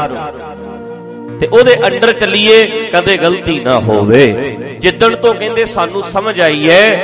ਤੇ 1.39 1.47
ਉਹਦੇ 1.47 1.75
ਅੰਡਰ 1.87 2.11
ਚੱਲੀਏ, 2.11 2.65
ਕਦੇ 2.93 3.17
ਗਲਤੀ 3.17 3.59
ਨਾ 3.59 3.79
ਹੋਵੇ। 3.79 4.31
ਜਿੱਦਣ 4.79 5.15
ਤੋਂ 5.15 5.33
ਕਹਿੰਦੇ 5.33 5.65
ਸਾਨੂੰ 5.65 6.03
ਸਮਝ 6.03 6.41
ਆਈ 6.41 6.69
ਹੈ 6.69 6.99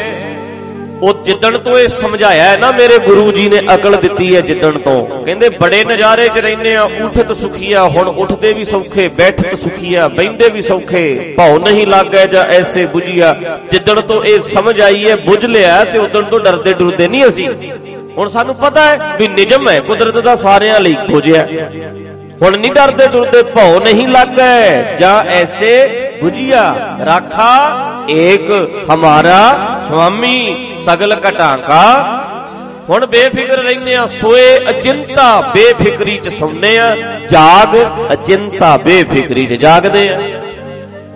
ਉਹ 1.02 1.22
ਜਿੱਦਣ 1.24 1.58
ਤੋਂ 1.58 1.78
ਇਹ 1.80 1.88
ਸਮਝਾਇਆ 1.88 2.44
ਹੈ 2.44 2.58
ਨਾ, 2.58 2.72
ਮੇਰੇ 2.72 2.98
ਗੁਰੂ 2.98 3.32
ਜੀ 3.32 3.48
ਨੇ 3.50 3.60
ਅਕਲ 3.76 3.96
ਦਿੱਤੀ 4.02 4.36
ਹੈ 4.36 4.42
ਜਿੱਦਣ 4.42 4.78
ਤੋਂ। 4.80 5.24
ਕਹਿੰਦੇ, 5.26 5.50
ਬੜੇ 5.50 5.84
ਨਜ਼ਾਰੇ 5.84 6.28
'ਚ 6.30 6.38
ਰਹਿੰਦੇ 6.38 6.76
ਆ 6.76 6.84
ਉਠਤ 7.04 7.32
ਸੁਖੀਆ 7.32 7.84
ਹੁਣ 7.88 8.08
ਉੱਠਦੇ 8.08 8.54
ਵੀ 8.54 8.64
ਸੌਖੇ 8.64 9.08
ਬੈਠਤ 9.08 9.56
ਸੁਖੀਆ 9.56 10.08
ਬੈੰਦੇ 10.08 10.50
ਵੀ 10.50 10.62
ਸੌਖੇ, 10.62 11.34
ਭਾਉ 11.38 11.58
ਨਹੀਂ 11.60 11.88
ਲੱਗਿਆ 11.88 12.26
ਜਾਂ 12.26 12.44
ਐਸੇ 12.50 12.86
부ਝਿਆ 12.86 13.36
ਜਿੱਦਣ 13.72 14.02
ਤੋਂ 14.02 14.24
ਇਹ 14.24 14.42
ਸਮਝ 14.44 14.80
ਆਈ 14.82 15.10
ਹੈ, 15.10 15.16
ਬੁੱਝ 15.16 15.46
ਲਿਆ 15.46 15.84
ਤੇ 15.84 16.00
ਉਦੋਂ 16.00 16.22
ਤੋਂ 16.22 16.40
ਡਰਦੇ 16.40 16.74
ਡਰਦੇ 16.74 17.08
ਨਹੀਂ 17.08 17.26
ਅਸੀਂ। 17.28 17.50
ਹੁਣ 18.18 18.30
ਸਾਨੂੰ 18.30 18.56
ਪਤਾ 18.56 18.86
ਹੈ 18.86 19.16
ਵੀ 19.20 19.28
ਨਿਯਮ 19.28 19.70
ਹੈ, 19.70 19.80
ਕੁਦਰਤ 19.80 20.18
ਦਾ 20.18 20.36
ਸਾਰਿਆਂ 20.36 20.80
ਲਈ 20.80 20.92
ਇੱਕੋ 20.92 21.22
ਜਿਹਾ 21.22 21.44
ਹੁਣ 22.42 22.58
ਨਹੀਂ 22.58 22.72
ਡਰਦੇ 22.72 23.08
ਡਰਦੇ, 23.08 23.42
ਭਾਉ 23.44 23.80
ਨਹੀਂ 23.80 24.08
ਲੱਗੈ 24.08 24.96
ਜਾਂ 25.00 25.24
ਐਸੇ 25.32 26.11
부ਝਿਆ 26.24 26.98
ਰਾਖਾ, 27.06 27.52
ਏਕ, 28.10 28.52
ਹਮਾਰਾ, 28.94 29.56
ਸੁਆਮੀ, 29.88 30.76
ਸਗਲ 30.86 31.16
ਘਟਾਂਕਾ। 31.30 31.84
ਹੁਣ 32.90 33.06
ਬੇਫਿਕਰ 33.06 33.58
ਰਹਿੰਦੇ 33.58 33.96
ਆ 33.96 34.06
ਸੋਏ 34.06 34.60
ਅਚਿੰਤਾ 34.70 35.42
ਬੇਫਿਕਰੀ 35.42 36.18
ਚ 36.18 36.30
ਸੌਂਦੇ 36.30 36.78
ਆ 36.80 36.96
ਜਾਗ 37.30 37.76
ਅਚਿੰਤਾ 38.14 38.78
ਬੇਫਿਕਰੀ 38.78 39.46
ਚ 39.46 39.54
ਜਾਗਦੇ 39.54 40.10
ਆ 40.10 40.20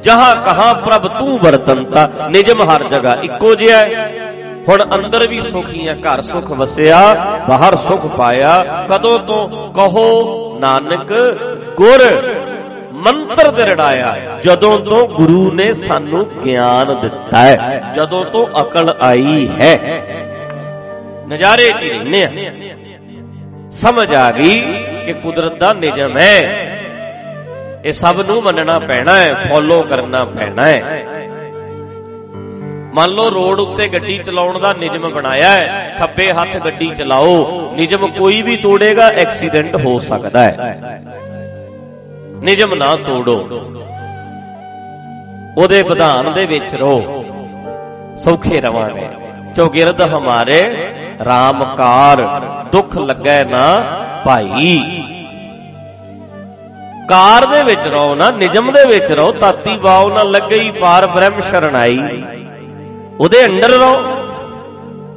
ਜਹਾਂ 0.03 0.35
ਕਹਾਂ 0.35 0.73
ਪ੍ਰਭ 0.75 1.07
ਤੂੰ 1.07 1.37
ਵਰਤੰਤਾ 1.39 2.09
ਨਿਜਮ 2.29 2.61
ਹਰ 2.63 2.83
ਜਗ੍ਹਾ 2.83 3.15
ਇੱਕੋ 3.21 3.55
ਜਿਹਾ 3.55 3.77
ਹੈ। 3.77 4.33
ਹੁਣ 4.69 4.83
ਅੰਦਰ 4.95 5.27
ਵੀ 5.27 5.41
ਸੁਖੀਆਂ 5.41 5.95
ਘਰ 5.95 6.21
ਸੁਖ 6.21 6.51
ਵਸਿਆ, 6.51 6.99
ਬਾਹਰ 7.49 7.75
ਸੁਖ 7.75 8.05
ਪਾਇਆ, 8.05 8.85
ਕਦੋਂ 8.89 9.19
ਤੋਂ 9.19 9.47
ਕਹੋ, 9.73 10.57
ਨਾਨਕ, 10.59 11.13
ਗੁਰ 11.77 12.03
ਮੰਤਰ 12.95 13.51
ਤੇ 13.51 13.63
ਰੜਾਇਆ 13.65 14.39
ਜਦੋਂ 14.43 14.77
ਤੋਂ 14.79 15.07
ਗੁਰੂ 15.07 15.51
ਨੇ 15.51 15.73
ਸਾਨੂੰ 15.73 16.25
ਗਿਆਨ 16.45 16.99
ਦਿੱਤਾ 17.01 17.37
ਹੈ, 17.37 17.81
ਜਦੋਂ 17.95 18.25
ਤੋਂ 18.25 18.45
ਅਕਲ 18.61 18.93
ਆਈ 19.01 19.47
ਹੈ। 19.59 19.75
ਨਜ਼ਾਰੇ 21.27 21.71
ਚ 21.71 21.83
ਰਹਿੰਦੇ 21.83 22.23
ਆ 22.23 22.29
ਸਮਝ 23.71 24.13
ਆ 24.13 24.31
ਗਈ 24.31 24.59
ਕਿ 25.05 25.13
ਕੁਦਰਤ 25.13 25.59
ਦਾ 25.59 25.73
ਨਿਯਮ 25.73 26.17
ਹੈ। 26.17 26.39
ਇਹ 27.85 27.91
ਸਭ 27.91 28.21
ਨੂੰ 28.27 28.41
ਮੰਨਣਾ 28.43 28.79
ਪੈਣਾ 28.79 29.15
ਹੈ, 29.15 29.33
ਫੋਲੋ 29.33 29.81
ਕਰਨਾ 29.81 30.23
ਪੈਣਾ 30.25 30.67
ਹੈ। 30.67 31.05
ਮੰਨ 32.93 33.09
ਲਓ 33.09 33.29
ਰੋਡ 33.31 33.59
ਉੱਤੇ 33.59 33.87
ਗੱਡੀ 33.87 34.17
ਚਲਾਉਣ 34.17 34.59
ਦਾ 34.59 34.73
ਨਿਯਮ 34.73 35.09
ਬਣਾਇਆ 35.13 35.49
ਹੈ, 35.51 35.95
ਖੱਬੇ 35.99 36.31
ਹੱਥ 36.31 36.57
ਗੱਡੀ 36.57 36.89
ਚਲਾਓ, 36.89 37.71
ਨਿਯਮ 37.75 38.07
ਕੋਈ 38.07 38.41
ਵੀ 38.41 38.57
ਤੋੜੇਗਾ, 38.57 39.07
ਐਕਸੀਡੈਂਟ 39.07 39.75
ਹੋ 39.75 39.99
ਸਕਦਾ 39.99 40.43
ਹੈ। 40.43 41.01
ਨਿਯਮ 42.45 42.75
ਨਾ 42.75 42.95
ਤੋੜੋ। 42.95 43.37
ਉਹਦੇ 45.57 45.81
ਵਿਧਾਨ 45.81 46.33
ਦੇ 46.33 46.45
ਵਿੱਚ 46.45 46.75
ਰਹੋ। 46.75 47.25
ਸੌਖੇ 48.17 48.61
ਰਵਾਂਗੇ। 48.61 49.07
ਚੌਗਿਰਦ 49.55 50.01
ਹਮਾਰੇ 50.01 50.61
ਰਾਮਕਾਰ 51.25 52.21
ਦੁੱਖ 52.71 52.97
ਲੱਗੈ 52.97 53.43
ਨਾ 53.43 53.81
ਭਾਈ। 54.25 55.03
ਕਾਰ 57.09 57.45
ਦੇ 57.45 57.63
ਵਿੱਚ 57.63 57.87
ਰਹੋ 57.87 58.15
ਨਾ 58.15 58.31
ਨਿਜਮ 58.31 58.71
ਦੇ 58.71 58.85
ਵਿੱਚ 58.85 59.11
ਰਹੋ 59.11 59.31
ਤਾਤੀ 59.31 59.77
ਬਾਉ 59.77 60.09
ਨਾ 60.09 60.23
ਲੱਗਈ 60.23 60.71
ਪਾਰ 60.71 61.07
ਬ੍ਰਹਮ 61.07 61.41
ਸ਼ਰਣਾਈ 61.41 61.97
ਉਹਦੇ 63.19 63.45
ਅੰਦਰ 63.45 63.69
ਰਹੋ। 63.69 64.03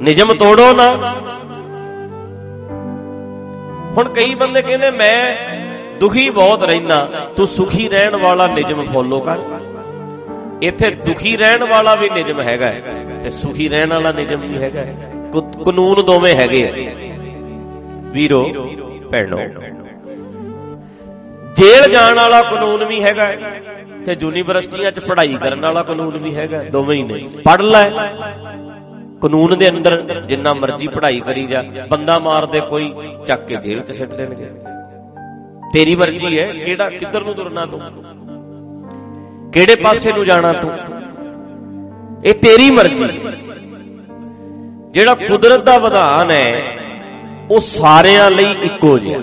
ਨਿਜਮ 0.01 0.33
ਤੋੜੋ 0.33 0.73
ਨਾ। 0.73 1.13
ਹੁਣ 3.97 4.09
ਕਈ 4.09 4.35
ਬੰਦੇ 4.35 4.61
ਕਹਿੰਦੇ, 4.61 4.91
ਮੈਂ 4.91 5.35
ਦੁਖੀ 5.99 6.29
ਬਹੁਤ 6.29 6.63
ਰਹਿਣਾ 6.63 7.07
ਤੂੰ 7.37 7.47
ਸੁਖੀ 7.47 7.87
ਰਹਿਣ 7.89 8.15
ਵਾਲਾ 8.17 8.47
ਨਿਜਮ 8.47 8.83
ਫੋਲੋ 8.85 9.19
ਕਰ। 9.19 9.37
ਇੱਥੇ 10.61 10.89
ਦੁਖੀ 11.05 11.35
ਰਹਿਣ 11.37 11.63
ਵਾਲਾ 11.63 11.95
ਵੀ 11.95 12.09
ਨਿਜਮ 12.09 12.39
ਹੈਗਾ 12.41 12.67
ਤੇ 13.23 13.29
ਸੁਖੀ 13.29 13.67
ਰਹਿਣ 13.69 13.93
ਵਾਲਾ 13.93 14.11
ਨਿਜਮ 14.11 14.41
ਵੀ 14.41 14.57
ਹੈਗਾ 14.57 14.85
ਕਾਨੂੰਨ 15.65 16.03
ਦੋਵੇਂ 16.05 16.35
ਹੈਗੇ 16.35 16.67
ਆ। 16.67 16.71
ਵੀਰੋ, 18.13 18.43
ਭੈਣੋ, 19.11 19.37
ਜੇਲ੍ਹ 21.57 21.87
ਜਾਣ 21.87 22.15
ਵਾਲਾ 22.15 22.41
ਕਾਨੂੰਨ 22.43 22.83
ਵੀ 22.85 23.01
ਹੈਗਾ 23.03 23.31
ਤੇ 24.05 24.15
ਯੂਨੀਵਰਸਿਟੀਆਂ 24.21 24.91
'ਚ 24.91 24.99
ਪੜ੍ਹਾਈ 24.99 25.37
ਕਰਨ 25.41 25.61
ਵਾਲਾ 25.61 25.83
ਕਾਨੂੰਨ 25.83 26.17
ਵੀ 26.17 26.35
ਹੈਗਾ 26.35 26.63
ਦੋਵੇਂ 26.71 26.97
ਹੀ 26.97 27.03
ਨੇ। 27.03 27.27
ਪੜ੍ਹ 27.45 27.63
ਲੈ। 27.63 27.89
ਕਾਨੂੰਨ 29.21 29.57
ਦੇ 29.57 29.69
ਅੰਦਰ 29.69 30.21
ਜਿੰਨਾ 30.27 30.53
ਮਰਜ਼ੀ 30.53 30.87
ਪੜ੍ਹਾਈ 30.87 31.19
ਕਰੀ 31.19 31.45
ਜਾ, 31.45 31.63
ਬੰਦਾ 31.89 32.17
ਮਾਰਦੇ 32.19 32.59
ਕੋਈ, 32.69 32.91
ਚੱਕ 33.27 33.45
ਕੇ 33.45 33.55
ਜੇਲ੍ਹ 33.55 33.83
'ਚ 33.83 33.91
ਸਿੱਟ 33.91 34.13
ਦੇਣਗੇ। 34.13 34.49
ਤੇਰੀ 35.73 35.95
ਮਰਜ਼ੀ 35.95 36.39
ਹੈ, 36.39 36.53
ਕਿਹੜਾ, 36.53 36.89
ਕਿੱਧਰ 36.89 37.23
ਨੂੰ 37.23 37.35
ਤੁਰਨਾ 37.35 37.61
ਤੂੰ? 37.61 37.81
ਕਿਹੜੇ 39.51 39.75
ਪਾਸੇ 39.75 40.11
ਨੂੰ 40.13 40.25
ਜਾਣਾ 40.25 40.53
ਤੂੰ? 40.53 40.71
ਇਹ 42.25 42.33
ਤੇਰੀ 42.33 42.71
ਮਰਜ਼ੀ। 42.71 43.09
ਜਿਹੜਾ 44.91 45.13
ਕੁਦਰਤ 45.13 45.65
ਦਾ 45.65 45.77
ਵਿਧਾਨ 45.77 46.31
ਹੈ, 46.31 46.61
ਉਹ 47.51 47.59
ਸਾਰਿਆਂ 47.59 48.31
ਲਈ 48.31 48.55
ਇੱਕੋ 48.63 48.99
ਜਿਹਾ। 48.99 49.19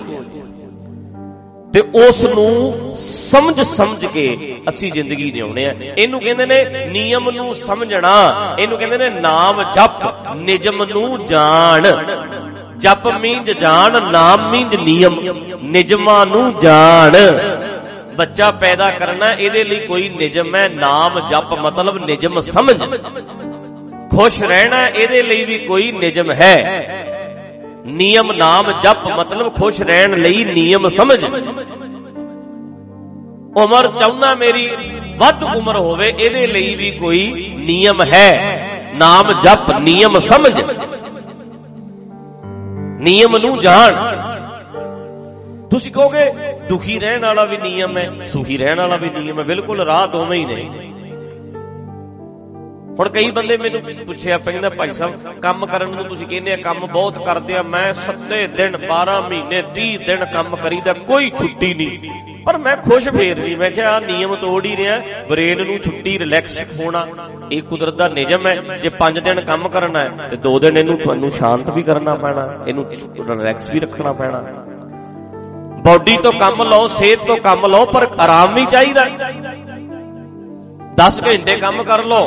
ਤੇ 1.73 2.07
ਉਸ 2.07 2.23
ਨੂੰ 2.23 2.75
ਸਮਝ 2.95 3.61
ਸਮਝ 3.61 4.05
ਕੇ 4.05 4.55
ਅਸੀਂ 4.69 4.91
ਜ਼ਿੰਦਗੀ 4.91 5.31
ਜਿਉਣੇ 5.31 5.65
ਆ। 5.65 5.73
ਇਹਨੂੰ 5.97 6.21
ਕਹਿੰਦੇ 6.21 6.45
ਨੇ 6.45 6.85
ਨਿਯਮ 6.89 7.29
ਨੂੰ 7.29 7.55
ਸਮਝਣਾ। 7.55 8.35
ਇਹਨੂੰ 8.59 8.77
ਕਹਿੰਦੇ 8.77 8.97
ਨੇ 8.97 9.09
ਨਾਮ 9.09 9.63
ਜਪ 9.63 10.13
ਨਿਜਮ 10.35 10.83
ਨੂੰ 10.83 11.25
ਜਾਣ। 11.25 11.87
ਜਪ 12.77 13.07
ਮੀਂਜ 13.19 13.51
ਜਾਣ, 13.51 14.11
ਨਾਮ 14.11 14.51
ਮੀਂਜ 14.51 14.75
ਨਿਯਮ, 14.75 15.19
ਨਿਜਮਾਂ 15.61 16.25
ਨੂੰ 16.25 16.59
ਜਾਣ। 16.59 17.15
ਬੱਚਾ 18.15 18.51
ਪੈਦਾ 18.51 18.89
ਕਰਨਾ, 18.89 19.31
ਇਹਦੇ 19.31 19.63
ਲਈ 19.63 19.79
ਕੋਈ 19.79 20.09
ਨਿਜਮ 20.09 20.55
ਹੈ, 20.55 20.69
ਨਾਮ, 20.69 21.19
ਜਪ 21.29 21.53
ਮਤਲਬ 21.53 22.05
ਨਿਜਮ 22.05 22.39
ਸਮਝ। 22.39 22.81
ਖੁਸ਼ 24.15 24.41
ਰਹਿਣਾ, 24.41 24.87
ਇਹਦੇ 24.87 25.21
ਲਈ 25.23 25.45
ਵੀ 25.45 25.57
ਕੋਈ 25.57 25.91
ਨਿਜਮ 25.91 26.31
ਹੈ। 26.31 26.55
ਨਿਯਮ, 27.85 28.31
ਨਾਮ, 28.31 28.71
ਜਪ 28.83 29.19
ਮਤਲਬ 29.19 29.53
ਖੁਸ਼ 29.53 29.81
ਰਹਿਣ 29.81 30.15
ਲਈ 30.17 30.43
ਨਿਯਮ 30.45 30.87
ਸਮਝ। 30.87 31.23
ਉਮਰ 33.57 33.87
ਚਾਹੁੰਦਾ 33.97 34.35
ਮੇਰੀ 34.35 34.69
ਵੱਧ 35.17 35.43
ਉਮਰ 35.43 35.75
ਹੋਵੇ, 35.75 36.13
ਇਹਦੇ 36.19 36.47
ਲਈ 36.47 36.75
ਵੀ 36.75 36.91
ਕੋਈ 36.91 37.53
ਨਿਯਮ 37.57 38.03
ਹੈ। 38.03 38.31
ਨਾਮ, 38.93 39.33
ਜਪ, 39.43 39.71
ਨਿਯਮ 39.79 40.19
ਸਮਝ। 40.19 40.63
ਨਿਯਮ 42.97 43.37
ਨੂੰ 43.37 43.59
ਜਾਣ। 43.59 43.93
ਤੁਸੀਂ 45.69 45.91
ਕਹੋਗੇ, 45.91 46.31
ਦੁਖੀ 46.69 46.99
ਰਹਿਣ 46.99 47.25
ਵਾਲਾ 47.25 47.45
ਵੀ 47.45 47.57
ਨਿਯਮ 47.57 47.97
ਹੈ, 47.97 48.27
ਸੁਖੀ 48.27 48.57
ਰਹਿਣ 48.57 48.77
ਵਾਲਾ 48.77 48.95
ਵੀ 48.95 49.09
ਨਿਯਮ 49.09 49.39
ਹੈ, 49.39 49.43
ਬਿਲਕੁਲ 49.43 49.81
ਰਾਹ 49.85 50.07
ਦੋਵੇਂ 50.07 50.39
ਹੀ 50.39 50.45
ਨੇ। 50.45 50.93
ਹੁਣ 52.99 53.09
ਕਈ 53.09 53.31
ਬੰਦੇ 53.31 53.57
ਮੈਨੂੰ 53.57 53.81
ਪੁੱਛਿਆ 54.05 54.37
ਪੈਂਦਾ 54.37 54.69
ਭਾਈ 54.69 54.91
ਸਾਹਿਬ, 54.91 55.39
ਕੰਮ 55.41 55.65
ਕਰਨ 55.65 55.89
ਨੂੰ 55.95 56.03
ਤੁਸੀਂ 56.05 56.27
ਕਹਿੰਦੇ 56.27 56.53
ਆ, 56.53 56.55
ਕੰਮ 56.57 56.85
ਬਹੁਤ 56.85 57.17
ਕਰਦੇ 57.25 57.57
ਆ, 57.57 57.61
ਮੈਂ 57.63 57.93
7 57.95 58.47
ਦਿਨ 58.55 58.77
12 58.83 59.19
ਮਹੀਨੇ 59.21 59.61
30 59.75 59.97
ਦਿਨ 60.05 60.25
ਕੰਮ 60.33 60.55
ਕਰੀਦਾ, 60.55 60.93
ਕੋਈ 60.93 61.29
ਛੁੱਟੀ 61.31 61.73
ਨਹੀਂ। 61.73 62.11
ਪਰ 62.45 62.57
ਮੈਂ 62.57 62.75
ਖੁਸ਼ 62.77 63.07
ਫੇਰ 63.09 63.39
ਨਹੀਂ 63.39 63.55
ਮੈਂ 63.57 63.69
ਕਿਹਾ 63.71 63.99
ਨਿਯਮ 63.99 64.35
ਤੋੜ 64.35 64.65
ਹੀ 64.65 64.75
ਰਿਹਾ 64.77 64.99
ਬ੍ਰੇਨ 65.29 65.65
ਨੂੰ 65.65 65.77
ਛੁੱਟੀ 65.79 66.17
ਰਿਲੈਕਸ 66.19 66.57
ਹੋਣਾ, 66.79 67.05
ਇਹ 67.51 67.61
ਕੁਦਰਤ 67.63 67.93
ਦਾ 67.93 68.07
ਨਿਯਮ 68.07 68.47
ਹੈ, 68.47 68.55
ਜੇ 68.77 68.89
5 68.99 69.19
ਦਿਨ 69.19 69.41
ਕੰਮ 69.41 69.67
ਕਰਨਾ 69.69 69.99
ਹੈ, 69.99 70.27
ਤੇ 70.29 70.37
2 70.37 70.57
ਦਿਨ 70.59 70.77
ਇਹਨੂੰ 70.77 70.97
ਤੁਹਾਨੂੰ 70.97 71.29
ਸ਼ਾਂਤ 71.31 71.69
ਵੀ 71.69 71.83
ਕਰਨਾ 71.83 72.13
ਪੈਣਾ, 72.15 72.47
ਇਹਨੂੰ 72.67 72.85
ਰਿਲੈਕਸ 73.29 73.69
ਵੀ 73.71 73.79
ਰੱਖਣਾ 73.79 74.13
ਪੈਣਾ। 74.13 74.41
ਬਾਡੀ 75.85 76.17
ਤੋਂ 76.17 76.31
ਕੰਮ 76.39 76.63
ਲਓ, 76.63 76.87
ਸਿਹਤ 76.93 77.27
ਤੋਂ 77.27 77.37
ਕੰਮ 77.43 77.65
ਲਓ, 77.67 77.85
ਪਰ 77.85 78.07
ਆਰਾਮ 78.19 78.53
ਵੀ 78.55 78.65
ਚਾਹੀਦਾ। 78.65 79.05
10 80.97 81.19
ਘੰਟੇ 81.21 81.55
ਕੰਮ 81.57 81.83
ਕਰ 81.83 82.03
ਲਓ 82.03 82.21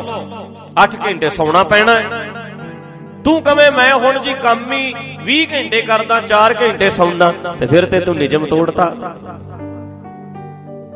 8 0.79 0.97
ਘੰਟੇ 1.07 1.29
ਸੌਣਾ 1.29 1.65
ਪੈਣਾ 1.65 1.93
ਹੈ। 1.93 2.31
ਤੂੰ 3.25 3.43
ਕਵੇਂ 3.43 3.71
ਮੈਂ 3.73 3.95
ਹੁਣ 3.95 4.19
ਜੀ 4.19 4.35
ਕੰਮ 4.35 4.73
ਹੀ 4.73 4.95
20 5.25 5.47
ਘੰਟੇ 5.53 5.83
ਕਰਦਾ 5.83 6.21
4 6.21 6.55
ਘੰਟੇ 6.63 6.91
ਸੌਂਦਾ, 6.91 7.33
ਤੇ 7.61 7.67
ਫਿਰ 7.67 7.87
ਤੇ 7.87 8.01
ਤੂੰ 8.01 8.17
ਨਿਜਮ 8.17 8.47
ਤੋੜਤਾ। 8.47 8.95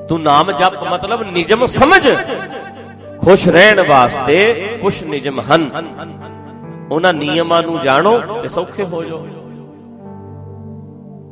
ਤੂੰ 0.08 0.20
ਨਾਮ 0.22 0.52
ਜਪ 0.52 0.92
ਮਤਲਬ 0.92 1.22
ਨਿਜਮ 1.22 1.66
ਸਮਝ। 1.66 2.14
ਖੁਸ਼ 3.20 3.48
ਰਹਿਣ 3.48 3.80
ਵਾਸਤੇ 3.88 4.78
ਕੁਝ 4.82 5.04
ਨਿਜਮ 5.04 5.40
ਹਨ। 5.40 5.70
ਉਹਨਾਂ 6.92 7.12
ਨਿਯਮਾਂ 7.12 7.62
ਨੂੰ 7.62 7.78
ਜਾਣੋ 7.80 8.40
ਤੇ 8.42 8.48
ਸੌਖੇ 8.48 8.84
ਹੋ 8.84 9.04
ਜਾਓ। 9.04 9.26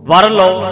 ਵਰ 0.05 0.31
ਲਓ। 0.31 0.63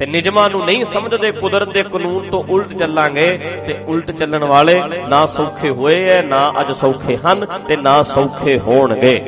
ਤੇ 0.00 0.06
ਨਿਜਮਾਂ 0.06 0.50
ਨੂੰ 0.50 0.64
ਨਹੀਂ 0.64 0.84
ਸਮਝਦੇ, 0.84 1.30
ਕੁਦਰਤ 1.32 1.68
ਦੇ 1.68 1.82
ਕਾਨੂੰਨ 1.82 2.30
ਤੋਂ 2.30 2.44
ਉਲਟ 2.48 2.72
ਚੱਲਾਂਗੇ 2.72 3.38
ਤੇ 3.66 3.78
ਉਲਟ 3.86 4.10
ਚੱਲਣ 4.10 4.44
ਵਾਲੇ 4.44 4.80
ਨਾ 5.08 5.26
ਸੌਖੇ 5.26 5.70
ਹੋਏ 5.70 6.04
ਐ, 6.04 6.22
ਨਾ 6.22 6.52
ਅੱਜ 6.60 6.72
ਸੌਖੇ 6.72 7.16
ਹਨ 7.16 7.46
ਤੇ 7.68 7.76
ਨਾ 7.76 8.02
ਸੌਖੇ 8.02 8.58
ਹੋਣਗੇ। 8.58 9.20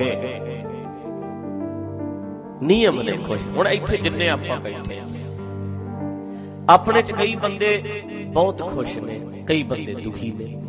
ਨਿਯਮ 2.63 3.03
ਨੇ 3.03 3.17
ਖੁਸ਼। 3.17 3.47
ਹੁਣ 3.49 3.69
ਇੱਥੇ 3.69 3.97
ਜਿੰਨੇ 3.97 4.29
ਆਪਾਂ 4.29 4.57
ਬੈਠੇ 4.61 4.99
ਆ। 4.99 5.05
ਆਪਣੇ 6.69 7.03
ਚ 7.03 7.13
ਕਈ 7.13 7.37
ਬੰਦੇ 7.37 8.03
ਬਹੁਤ 8.27 8.63
ਖੁਸ਼ 8.63 8.99
ਨੇ, 8.99 9.21
ਕਈ 9.49 9.63
ਬੰਦੇ 9.63 9.95
ਦੁਖੀ 9.95 10.33
ਨੇ। 10.33 10.63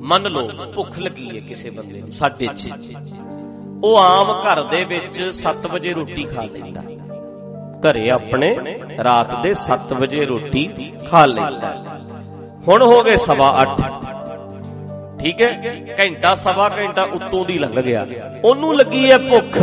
ਮੰਨ 0.00 0.22
ਲਓ, 0.22 0.48
ਭੁੱਖ 0.74 0.98
ਲੱਗੀ 0.98 1.28
ਹੈ 1.28 1.46
ਕਿਸੇ 1.48 1.70
ਬੰਦੇ 1.70 2.00
ਨੂੰ, 2.00 2.12
ਸਾਡੇ 2.12 2.46
ਚ। 2.46 2.72
ਉਹ 3.84 3.98
ਆਮ 3.98 4.32
ਘਰ 4.42 4.62
ਦੇ 4.62 4.84
ਵਿੱਚ 4.84 5.20
7 5.30 5.66
ਵਜੇ 5.66 5.92
ਰੋਟੀ 5.92 6.24
ਖਾ 6.24 6.42
ਲੈਂਦਾ। 6.42 6.82
ਘਰੇ 7.82 8.10
ਆਪਣੇ 8.10 8.71
ਰਾਤ 9.04 9.42
ਦੇ 9.42 9.54
7 9.54 9.94
ਵਜੇ 9.94 10.26
ਰੋਟੀ 10.26 10.92
ਖਾ 11.10 11.26
ਲੈਂਦਾ 11.26 11.98
ਹੁਣ 12.68 12.82
ਹੋ 12.82 13.02
ਗਏ 13.02 13.16
ਸਵਾ 13.16 13.64
8 13.64 14.02
ਠੀਕ 15.18 15.42
ਹੈ? 15.42 15.80
ਘੰਟਾ, 16.00 16.34
ਸਵਾ 16.34 16.68
ਘੰਟਾ 16.68 17.02
ਉੱਤੋਂ 17.02 17.44
ਦੀ 17.44 17.58
ਲੰਘ 17.58 17.82
ਗਿਆ। 17.82 18.06
ਉਹਨੂੰ 18.44 18.74
ਲੱਗੀ 18.74 19.10
ਹੈ 19.10 19.18
ਭੁੱਖ। 19.18 19.58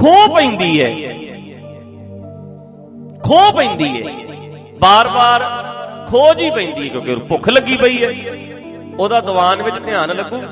ਖੋ 0.00 0.34
ਪੈਂਦੀ 0.34 0.82
ਹੈ। 0.82 1.12
ਖੋ 3.22 3.52
ਪੈਂਦੀ 3.56 4.02
ਹੈ। 4.02 4.12
ਬਾਰ-ਬਾਰ 4.80 5.42
ਖੋਜ 6.08 6.40
ਹੀ 6.40 6.50
ਪੈਂਦੀ 6.50 6.82
ਹੈ 6.82 6.88
ਕਿਉਂਕਿ 6.88 7.16
ਭੁੱਖ 7.16 7.48
ਲੱਗੀ 7.48 7.76
ਪਈ 7.76 8.04
ਹੈ। 8.04 8.32
ਉਹਦਾ 8.98 9.20
ਦੀਵਾਨ 9.20 9.62
ਵਿੱਚ 9.62 9.76
ਧਿਆਨ 9.78 10.10
ਲੱਗੂ। 10.10 10.42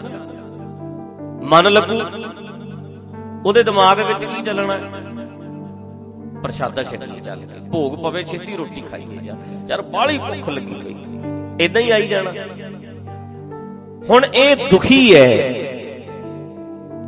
ਮਨ 1.42 1.72
ਲੱਗੂ। 1.72 2.00
ਉਹਦੇ 3.46 3.62
ਦਿਮਾਗ 3.62 4.00
ਵਿੱਚ 4.00 4.24
ਕੀ 4.24 4.42
ਚੱਲਣਾ 4.42 4.78
ਪ੍ਰਸ਼ਾਦਾ 6.42 6.82
ਛਕੀ 6.82 7.20
ਚੱਲ। 7.20 7.40
ਕੇ 7.40 7.68
ਭੋਗ 7.72 7.98
ਪਵੇ, 8.02 8.22
ਛੇਤੀ 8.22 8.56
ਰੋਟੀ 8.56 8.80
ਖਾਈਏ। 8.80 9.18
ਯਾਰ 9.22 9.36
ਯਾਰ 9.70 9.82
ਬਾਲੀ 9.82 10.18
ਭੁੱਖ 10.18 10.48
ਲੱਗੀ 10.48 10.74
ਪਈ 10.74 11.64
ਇਦਾਂ 11.64 11.82
ਹੀ 11.82 11.90
ਆਈ 11.90 12.06
ਜਾਣਾ। 12.08 12.30
ਹੁਣ 14.10 14.24
ਇਹ 14.24 14.56
ਦੁਖੀ 14.70 15.14
ਹੈ। 15.16 15.34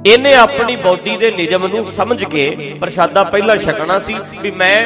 ਇਹਨੇ 0.06 0.34
ਆਪਣੀ 0.34 0.76
ਬਾਡੀ 0.76 1.16
ਦੇ 1.16 1.30
ਨਿਯਮ 1.30 1.66
ਨੂੰ 1.66 1.84
ਸਮਝ 1.84 2.24
ਕੇ 2.24 2.74
ਪ੍ਰਸ਼ਾਦਾ 2.80 3.24
ਪਹਿਲਾਂ 3.24 3.56
ਛਕਣਾ 3.56 3.98
ਸੀ 3.98 4.14
ਵੀ 4.40 4.50
ਮੈਂ 4.50 4.76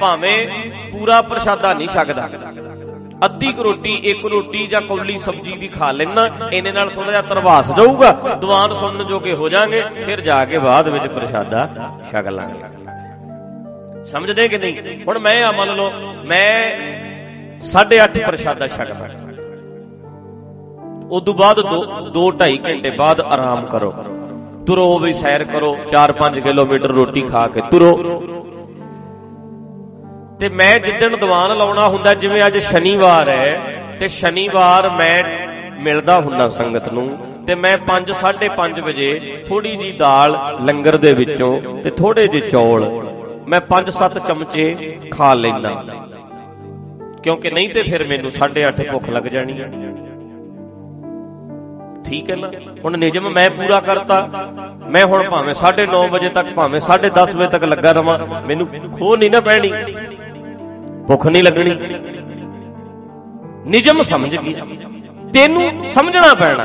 ਭਾਵੇਂ 0.00 0.46
ਪੂਰਾ 0.92 1.22
ਪ੍ਰਸ਼ਾਦਾ 1.22 1.74
ਨਹੀਂ 1.74 1.88
ਛਕਦਾ। 1.88 2.28
ਅੱਧੀ 3.24 3.52
ਕੁ 3.52 3.62
ਰੋਟੀ, 3.62 3.94
ਇੱਕ 3.94 4.24
ਰੋਟੀ 4.26 4.66
ਜਾਂ 4.66 4.80
ਕੌਲੀ 4.80 5.16
ਸਬਜ਼ੀ 5.16 5.56
ਦੀ 5.56 5.68
ਖਾ 5.68 5.92
ਲੈਣਾ 5.92 6.28
ਇਹਨੇ 6.52 6.72
ਨਾਲ 6.72 6.90
ਥੋੜਾ 6.90 7.10
ਜਿਹਾ 7.10 7.22
ਤਰਵਾਸ 7.22 7.70
ਜਾਊਗਾ। 7.76 8.10
ਦੀਵਾਨ 8.40 8.72
ਸੁਣਨ 8.72 9.04
ਜੋਗੇ 9.04 9.34
ਹੋ 9.34 9.48
ਜਾਾਂਗੇ, 9.48 9.82
ਫਿਰ 10.06 10.20
ਜਾ 10.20 10.44
ਕੇ 10.44 10.58
ਬਾਅਦ 10.58 10.88
ਵਿੱਚ 10.88 11.06
ਪ੍ਰਸ਼ਾਦਾ 11.06 11.68
ਛਕ 12.12 12.28
ਲਾਂਗੇ। 12.28 12.83
ਸਮਝਦੇ 14.04 14.46
ਕਿ 14.48 14.58
ਨਹੀਂ? 14.58 15.02
ਹੁਣ 15.04 15.18
ਮੈਂ 15.18 15.42
ਆ 15.44 15.50
ਮੰਨ 15.52 15.74
ਲਓ, 15.76 15.90
ਮੈਂ 16.24 16.48
8:30 17.60 18.24
ਪ੍ਰਸ਼ਾਦਾ 18.26 18.66
ਛਕਦਾ 18.68 19.08
ਉਦੋਂ 21.10 21.34
ਬਾਅਦ 21.34 21.60
2 21.60 21.78
2.5 22.10 22.58
ਘੰਟੇ 22.66 22.90
ਬਾਅਦ 22.90 23.20
ਆਰਾਮ 23.20 23.66
ਕਰੋ। 23.66 23.92
ਤੁਰੋ 24.66 24.98
ਵੀ 24.98 25.12
ਸੈਰ 25.12 25.44
ਕਰੋ 25.44 25.76
4-5 25.88 26.40
ਕਿਲੋਮੀਟਰ 26.40 26.92
ਰੋਟੀ 26.92 27.20
ਖਾ 27.22 27.46
ਕੇ 27.46 27.60
ਤੁਰੋ। 27.70 27.92
ਤੇ 30.40 30.48
ਮੈਂ 30.48 30.78
ਜਿੱਦਣ 30.80 31.16
ਦੀਵਾਨ 31.16 31.56
ਲਾਉਣਾ 31.56 31.88
ਹੁੰਦਾ, 31.88 32.14
ਜਿਵੇਂ 32.14 32.46
ਅੱਜ 32.46 32.58
ਸ਼ਨੀਵਾਰ 32.58 33.28
ਹੈ, 33.28 33.58
ਤੇ 34.00 34.08
ਸ਼ਨੀਵਾਰ 34.08 34.88
ਮੈਂ 34.90 35.22
ਮਿਲਦਾ 35.82 36.20
ਹੁੰਦਾ 36.20 36.48
ਸੰਗਤ 36.48 36.88
ਨੂੰ, 36.88 37.08
ਤੇ 37.46 37.54
ਮੈਂ 37.54 37.76
5 37.86 38.12
5:30 38.12 38.80
ਵਜੇ 38.80 39.10
ਥੋੜੀ 39.48 39.76
ਜੀ 39.76 39.92
ਦਾਲ 39.92 40.36
ਲੰਗਰ 40.60 40.96
ਦੇ 40.96 41.12
ਵਿੱਚੋਂ 41.12 41.52
ਤੇ 41.82 41.90
ਥੋੜੇ 41.90 42.26
ਜਿਹੇ 42.28 42.48
ਚੌਲ 42.48 42.82
ਮੈਂ 43.48 43.60
5-7 43.70 44.18
ਚਮਚੇ 44.18 44.64
ਖਾ 45.10 45.32
ਲੈਣਾ 45.34 45.70
ਕਿਉਂਕਿ 47.22 47.50
ਨਹੀਂ 47.50 47.68
ਤੇ 47.68 47.82
ਫਿਰ 47.82 48.06
ਮੈਨੂੰ 48.06 48.30
8:30 48.30 48.90
ਭੁੱਖ 48.92 49.08
ਲੱਗ 49.10 49.26
ਜਾਣੀ 49.28 49.60
ਹੈ 49.60 49.68
ਠੀਕ 52.04 52.30
ਹੈ 52.30 52.36
ਨਾ? 52.36 52.50
ਹੁਣ 52.84 52.96
ਨਿਯਮ 52.98 53.28
ਮੈਂ 53.28 53.48
ਪੂਰਾ 53.50 53.80
ਕਰਤਾ। 53.80 54.16
ਮੈਂ 54.90 55.04
ਹੁਣ 55.06 55.22
ਭਾਵੇਂ 55.30 55.54
9:30 55.54 56.08
ਵਜੇ 56.08 56.28
ਤੱਕ, 56.28 56.48
ਭਾਵੇਂ 56.54 56.80
10:30 56.80 57.36
ਵਜੇ 57.36 57.48
ਤੱਕ 57.48 57.64
ਲੱਗਾ 57.64 57.92
ਰਵਾਂ, 57.92 58.18
ਮੈਨੂੰ 58.46 58.66
ਖੋ 58.92 59.14
ਨਹੀਂ 59.16 59.30
ਨਾ 59.30 59.40
ਪੈਣੀ। 59.40 59.72
ਭੁੱਖ 61.08 61.26
ਨਹੀਂ 61.26 61.42
ਲੱਗਣੀ। 61.42 61.70
ਨਿਯਮ 63.66 64.02
ਸਮਝ 64.02 64.36
ਗਈ। 64.36 64.54
ਤੈਨੂੰ 65.34 65.62
ਸਮਝਣਾ 65.94 66.34
ਪੈਣਾ। 66.34 66.64